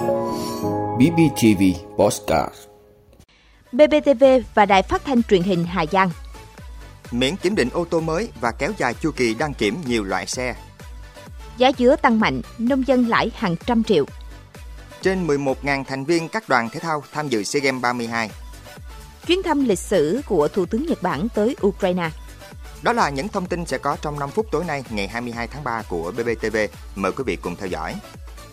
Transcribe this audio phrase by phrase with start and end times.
[0.00, 1.62] BBTV
[1.96, 2.54] Postcard
[3.72, 6.10] BBTV và Đài Phát thanh Truyền hình Hà Giang
[7.10, 10.26] Miễn kiểm định ô tô mới và kéo dài chu kỳ đăng kiểm nhiều loại
[10.26, 10.54] xe.
[11.56, 14.04] Giá dứa tăng mạnh, nông dân lãi hàng trăm triệu.
[15.02, 18.30] Trên 11.000 thành viên các đoàn thể thao tham dự SEA Games 32.
[19.26, 22.10] Chuyến thăm lịch sử của Thủ tướng Nhật Bản tới Ukraine.
[22.82, 25.64] Đó là những thông tin sẽ có trong 5 phút tối nay ngày 22 tháng
[25.64, 26.56] 3 của BBTV.
[26.94, 27.94] Mời quý vị cùng theo dõi.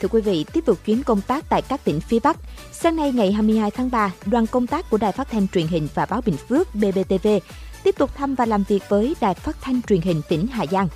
[0.00, 2.36] Thưa quý vị, tiếp tục chuyến công tác tại các tỉnh phía Bắc.
[2.72, 5.88] Sáng nay ngày 22 tháng 3, đoàn công tác của Đài Phát thanh Truyền hình
[5.94, 7.28] và Báo Bình Phước BBTV
[7.84, 10.88] tiếp tục thăm và làm việc với Đài Phát thanh Truyền hình tỉnh Hà Giang.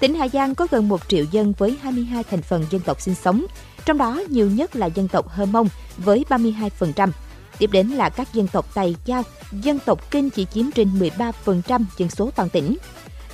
[0.00, 3.14] Tỉnh Hà Giang có gần 1 triệu dân với 22 thành phần dân tộc sinh
[3.14, 3.46] sống,
[3.84, 7.10] trong đó nhiều nhất là dân tộc Hơ Mông với 32%.
[7.58, 9.22] Tiếp đến là các dân tộc Tày Giao,
[9.52, 12.76] dân tộc Kinh chỉ chiếm trên 13% dân số toàn tỉnh.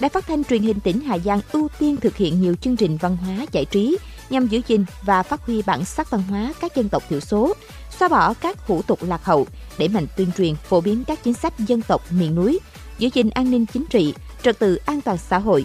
[0.01, 2.97] Đài phát thanh truyền hình tỉnh Hà Giang ưu tiên thực hiện nhiều chương trình
[2.97, 3.97] văn hóa giải trí
[4.31, 7.55] nhằm giữ gìn và phát huy bản sắc văn hóa các dân tộc thiểu số,
[7.99, 9.47] xóa bỏ các hủ tục lạc hậu,
[9.79, 12.59] để mạnh tuyên truyền phổ biến các chính sách dân tộc miền núi,
[12.99, 15.65] giữ gìn an ninh chính trị, trật tự an toàn xã hội.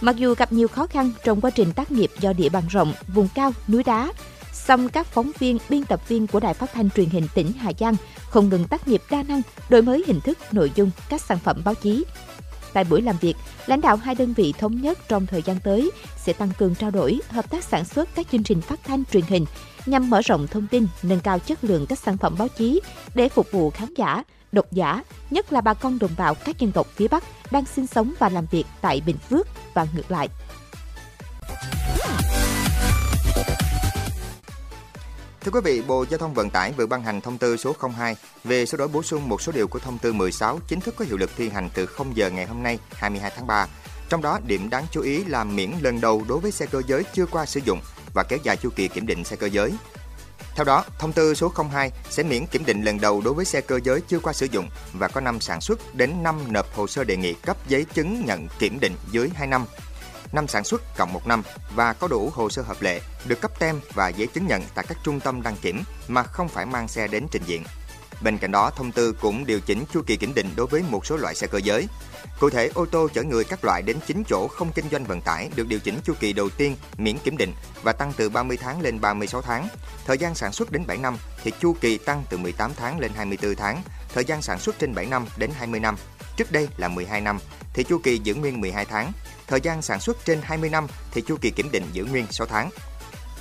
[0.00, 2.92] Mặc dù gặp nhiều khó khăn trong quá trình tác nghiệp do địa bàn rộng,
[3.14, 4.12] vùng cao, núi đá,
[4.52, 7.72] song các phóng viên, biên tập viên của Đài Phát thanh Truyền hình tỉnh Hà
[7.78, 7.96] Giang
[8.30, 11.62] không ngừng tác nghiệp đa năng, đổi mới hình thức, nội dung, các sản phẩm
[11.64, 12.04] báo chí.
[12.72, 15.90] Tại buổi làm việc, lãnh đạo hai đơn vị thống nhất trong thời gian tới
[16.16, 19.24] sẽ tăng cường trao đổi, hợp tác sản xuất các chương trình phát thanh truyền
[19.28, 19.44] hình
[19.86, 22.80] nhằm mở rộng thông tin, nâng cao chất lượng các sản phẩm báo chí
[23.14, 26.72] để phục vụ khán giả, độc giả, nhất là bà con đồng bào các dân
[26.72, 30.28] tộc phía Bắc đang sinh sống và làm việc tại Bình Phước và ngược lại.
[35.48, 38.16] Thưa quý vị, Bộ Giao thông Vận tải vừa ban hành thông tư số 02
[38.44, 41.04] về sửa đổi bổ sung một số điều của thông tư 16 chính thức có
[41.04, 43.66] hiệu lực thi hành từ 0 giờ ngày hôm nay 22 tháng 3.
[44.08, 47.04] Trong đó, điểm đáng chú ý là miễn lần đầu đối với xe cơ giới
[47.14, 47.80] chưa qua sử dụng
[48.14, 49.72] và kéo dài chu kỳ kiểm định xe cơ giới.
[50.54, 53.60] Theo đó, thông tư số 02 sẽ miễn kiểm định lần đầu đối với xe
[53.60, 56.86] cơ giới chưa qua sử dụng và có năm sản xuất đến năm nộp hồ
[56.86, 59.64] sơ đề nghị cấp giấy chứng nhận kiểm định dưới 2 năm
[60.32, 61.42] năm sản xuất cộng 1 năm
[61.74, 64.84] và có đủ hồ sơ hợp lệ, được cấp tem và giấy chứng nhận tại
[64.88, 67.64] các trung tâm đăng kiểm mà không phải mang xe đến trình diện.
[68.22, 71.06] Bên cạnh đó, thông tư cũng điều chỉnh chu kỳ kiểm định đối với một
[71.06, 71.86] số loại xe cơ giới.
[72.40, 75.20] Cụ thể, ô tô chở người các loại đến 9 chỗ không kinh doanh vận
[75.20, 77.52] tải được điều chỉnh chu kỳ đầu tiên miễn kiểm định
[77.82, 79.68] và tăng từ 30 tháng lên 36 tháng.
[80.06, 83.12] Thời gian sản xuất đến 7 năm thì chu kỳ tăng từ 18 tháng lên
[83.16, 83.82] 24 tháng.
[84.14, 85.96] Thời gian sản xuất trên 7 năm đến 20 năm.
[86.36, 87.38] Trước đây là 12 năm
[87.74, 89.12] thì chu kỳ giữ nguyên 12 tháng.
[89.48, 92.46] Thời gian sản xuất trên 20 năm thì chu kỳ kiểm định giữ nguyên 6
[92.46, 92.70] tháng.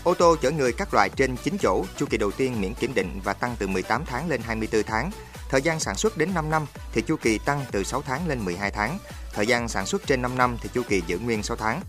[0.03, 2.93] Ô tô chở người các loại trên 9 chỗ, chu kỳ đầu tiên miễn kiểm
[2.93, 5.11] định và tăng từ 18 tháng lên 24 tháng.
[5.49, 8.45] Thời gian sản xuất đến 5 năm thì chu kỳ tăng từ 6 tháng lên
[8.45, 8.97] 12 tháng.
[9.33, 11.81] Thời gian sản xuất trên 5 năm thì chu kỳ giữ nguyên 6 tháng.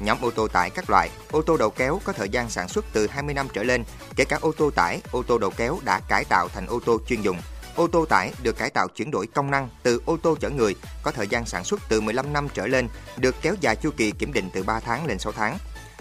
[0.00, 2.84] Nhóm ô tô tải các loại, ô tô đầu kéo có thời gian sản xuất
[2.92, 3.84] từ 20 năm trở lên,
[4.16, 6.98] kể cả ô tô tải, ô tô đầu kéo đã cải tạo thành ô tô
[7.08, 7.36] chuyên dùng.
[7.78, 10.74] Ô tô tải được cải tạo chuyển đổi công năng từ ô tô chở người
[11.02, 14.10] có thời gian sản xuất từ 15 năm trở lên, được kéo dài chu kỳ
[14.10, 15.58] kiểm định từ 3 tháng lên 6 tháng.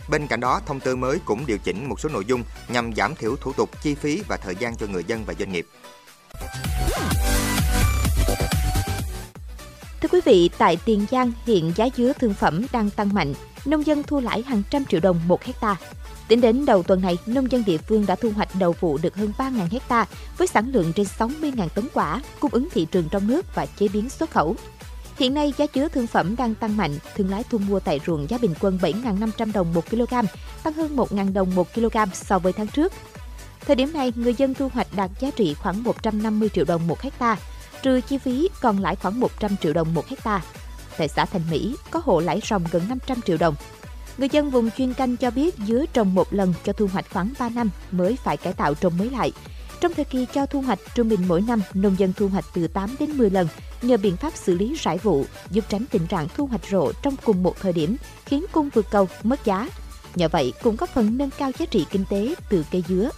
[0.09, 3.16] Bên cạnh đó, thông tư mới cũng điều chỉnh một số nội dung nhằm giảm
[3.16, 5.67] thiểu thủ tục, chi phí và thời gian cho người dân và doanh nghiệp.
[10.01, 13.33] Thưa quý vị, tại Tiền Giang hiện giá dứa thương phẩm đang tăng mạnh,
[13.67, 15.75] nông dân thu lãi hàng trăm triệu đồng một hecta.
[16.28, 19.16] Tính đến đầu tuần này, nông dân địa phương đã thu hoạch đầu vụ được
[19.16, 20.05] hơn 3.000 hecta
[20.38, 23.88] với sản lượng trên 60.000 tấn quả, cung ứng thị trường trong nước và chế
[23.88, 24.55] biến xuất khẩu.
[25.17, 28.29] Hiện nay, giá chứa thương phẩm đang tăng mạnh, thương lái thu mua tại ruộng
[28.29, 30.13] giá bình quân 7.500 đồng một kg,
[30.63, 32.94] tăng hơn 1.000 đồng một kg so với tháng trước.
[33.66, 37.01] Thời điểm này, người dân thu hoạch đạt giá trị khoảng 150 triệu đồng một
[37.01, 37.38] hecta,
[37.81, 40.41] trừ chi phí còn lãi khoảng 100 triệu đồng một hecta.
[40.97, 43.56] Tại xã Thành Mỹ, có hộ lãi ròng gần 500 triệu đồng.
[44.18, 47.34] Người dân vùng chuyên canh cho biết dứa trồng một lần cho thu hoạch khoảng
[47.40, 49.31] 3 năm mới phải cải tạo trồng mới lại.
[49.81, 52.68] Trong thời kỳ cho thu hoạch, trung bình mỗi năm, nông dân thu hoạch từ
[52.68, 53.47] 8 đến 10 lần
[53.81, 57.16] nhờ biện pháp xử lý rải vụ, giúp tránh tình trạng thu hoạch rộ trong
[57.24, 59.69] cùng một thời điểm, khiến cung vượt cầu, mất giá.
[60.16, 63.09] Nhờ vậy, cũng góp phần nâng cao giá trị kinh tế từ cây dứa.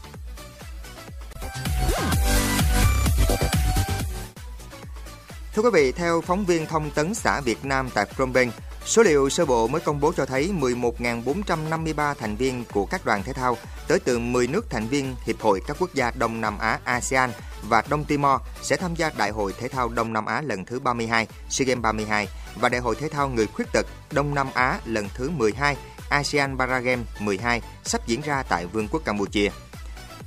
[5.60, 8.52] Thưa quý vị, theo phóng viên thông tấn xã Việt Nam tại Phnom Penh,
[8.86, 13.24] số liệu sơ bộ mới công bố cho thấy 11.453 thành viên của các đoàn
[13.24, 13.58] thể thao
[13.88, 17.30] tới từ 10 nước thành viên Hiệp hội các quốc gia Đông Nam Á ASEAN
[17.64, 20.80] và Đông Timor sẽ tham gia Đại hội Thể thao Đông Nam Á lần thứ
[20.80, 24.80] 32, SEA Games 32 và Đại hội Thể thao Người Khuyết tật Đông Nam Á
[24.86, 25.78] lần thứ 12,
[26.10, 29.50] ASEAN Paragame 12 sắp diễn ra tại Vương quốc Campuchia.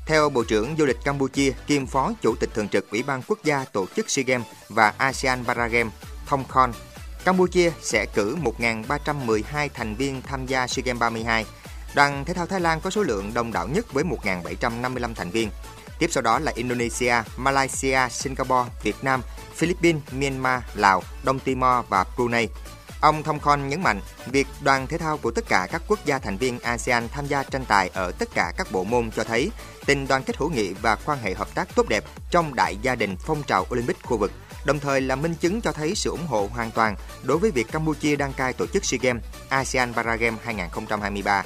[0.07, 3.45] Theo Bộ trưởng Du lịch Campuchia kiêm Phó Chủ tịch Thường trực Ủy ban Quốc
[3.45, 5.93] gia tổ chức SEA Games và ASEAN Para Games,
[6.27, 6.73] Thông Khon,
[7.25, 11.47] Campuchia sẽ cử 1.312 thành viên tham gia SEA Games 32.
[11.95, 15.51] Đoàn thể thao Thái Lan có số lượng đông đảo nhất với 1.755 thành viên.
[15.99, 19.23] Tiếp sau đó là Indonesia, Malaysia, Singapore, Việt Nam,
[19.55, 22.49] Philippines, Myanmar, Lào, Đông Timor và Brunei.
[23.03, 26.19] Ông Thông Khon nhấn mạnh, việc đoàn thể thao của tất cả các quốc gia
[26.19, 29.51] thành viên ASEAN tham gia tranh tài ở tất cả các bộ môn cho thấy
[29.87, 32.95] tình đoàn kết hữu nghị và quan hệ hợp tác tốt đẹp trong đại gia
[32.95, 34.33] đình phong trào Olympic khu vực,
[34.65, 37.73] đồng thời là minh chứng cho thấy sự ủng hộ hoàn toàn đối với việc
[37.73, 41.45] Campuchia đăng cai tổ chức SEA Games ASEAN Para Games 2023.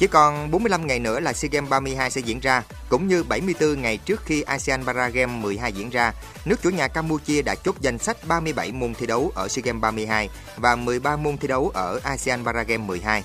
[0.00, 3.82] Chỉ còn 45 ngày nữa là SEA Games 32 sẽ diễn ra, cũng như 74
[3.82, 6.12] ngày trước khi ASEAN Para Games 12 diễn ra,
[6.44, 9.80] nước chủ nhà Campuchia đã chốt danh sách 37 môn thi đấu ở SEA Games
[9.80, 13.22] 32 và 13 môn thi đấu ở ASEAN Para Games 12.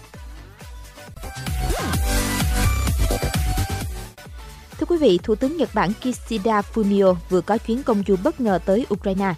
[4.78, 8.42] Thưa quý vị, Thủ tướng Nhật Bản Kishida Fumio vừa có chuyến công du bất
[8.42, 9.33] ngờ tới Ukraine.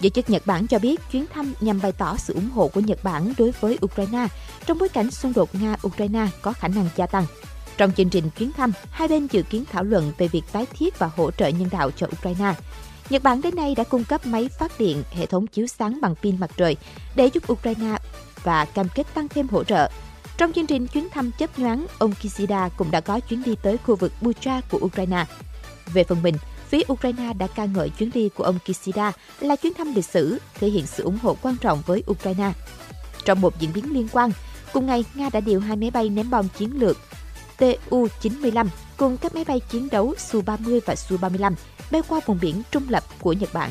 [0.00, 2.80] Giới chức Nhật Bản cho biết chuyến thăm nhằm bày tỏ sự ủng hộ của
[2.80, 4.26] Nhật Bản đối với Ukraine
[4.66, 7.26] trong bối cảnh xung đột Nga-Ukraine có khả năng gia tăng.
[7.76, 10.98] Trong chương trình chuyến thăm, hai bên dự kiến thảo luận về việc tái thiết
[10.98, 12.54] và hỗ trợ nhân đạo cho Ukraine.
[13.10, 16.14] Nhật Bản đến nay đã cung cấp máy phát điện, hệ thống chiếu sáng bằng
[16.14, 16.76] pin mặt trời
[17.16, 17.96] để giúp Ukraine
[18.42, 19.90] và cam kết tăng thêm hỗ trợ.
[20.38, 23.76] Trong chương trình chuyến thăm chấp nhoáng, ông Kishida cũng đã có chuyến đi tới
[23.86, 25.24] khu vực Bucha của Ukraine.
[25.92, 26.34] Về phần mình,
[26.70, 30.38] phía Ukraine đã ca ngợi chuyến đi của ông Kishida là chuyến thăm lịch sử,
[30.54, 32.52] thể hiện sự ủng hộ quan trọng với Ukraine.
[33.24, 34.30] Trong một diễn biến liên quan,
[34.72, 36.96] cùng ngày Nga đã điều hai máy bay ném bom chiến lược
[37.58, 41.54] Tu-95 cùng các máy bay chiến đấu Su-30 và Su-35
[41.90, 43.70] bay qua vùng biển trung lập của Nhật Bản.